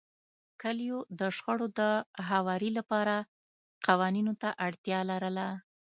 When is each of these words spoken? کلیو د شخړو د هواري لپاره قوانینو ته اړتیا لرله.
کلیو 0.61 0.97
د 1.19 1.21
شخړو 1.37 1.67
د 1.79 1.81
هواري 2.29 2.69
لپاره 2.77 3.15
قوانینو 3.87 4.33
ته 4.41 4.49
اړتیا 4.67 4.99
لرله. 5.11 5.47